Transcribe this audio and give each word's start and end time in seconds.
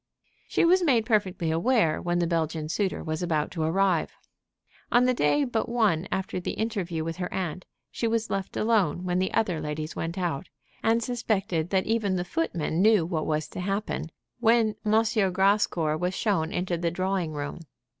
She 0.47 0.65
was 0.65 0.81
made 0.81 1.05
perfectly 1.05 1.51
aware 1.51 2.01
when 2.01 2.17
the 2.17 2.25
Belgian 2.25 2.69
suitor 2.69 3.03
was 3.03 3.21
about 3.21 3.51
to 3.51 3.61
arrive. 3.61 4.11
On 4.91 5.05
the 5.05 5.13
day 5.13 5.43
but 5.43 5.69
one 5.69 6.07
after 6.11 6.39
the 6.39 6.53
interview 6.53 7.03
with 7.03 7.17
her 7.17 7.31
aunt 7.31 7.65
she 7.91 8.07
was 8.07 8.31
left 8.31 8.57
alone 8.57 9.03
when 9.03 9.19
the 9.19 9.31
other 9.31 9.61
ladies 9.61 9.95
went 9.95 10.17
out, 10.17 10.49
and 10.81 11.03
suspected 11.03 11.69
that 11.69 11.85
even 11.85 12.15
the 12.15 12.25
footmen 12.25 12.81
knew 12.81 13.05
what 13.05 13.27
was 13.27 13.47
to 13.49 13.59
happen, 13.59 14.09
when 14.39 14.75
M. 14.83 15.03
Grascour 15.33 15.95
was 15.97 16.15
shown 16.15 16.51
into 16.51 16.79
the 16.79 16.89
drawing 16.89 17.33
room. 17.33 17.59